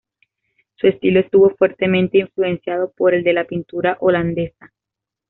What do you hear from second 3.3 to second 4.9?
la pintura holandesa.